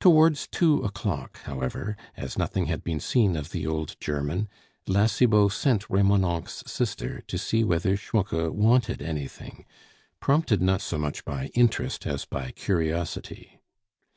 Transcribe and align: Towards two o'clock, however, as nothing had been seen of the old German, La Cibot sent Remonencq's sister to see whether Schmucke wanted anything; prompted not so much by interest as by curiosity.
Towards 0.00 0.48
two 0.48 0.82
o'clock, 0.82 1.40
however, 1.42 1.96
as 2.16 2.36
nothing 2.36 2.66
had 2.66 2.82
been 2.82 2.98
seen 2.98 3.36
of 3.36 3.52
the 3.52 3.64
old 3.64 3.94
German, 4.00 4.48
La 4.88 5.06
Cibot 5.06 5.52
sent 5.52 5.88
Remonencq's 5.88 6.64
sister 6.68 7.20
to 7.28 7.38
see 7.38 7.62
whether 7.62 7.96
Schmucke 7.96 8.52
wanted 8.52 9.00
anything; 9.00 9.64
prompted 10.18 10.60
not 10.60 10.80
so 10.80 10.98
much 10.98 11.24
by 11.24 11.52
interest 11.54 12.08
as 12.08 12.24
by 12.24 12.50
curiosity. 12.50 13.60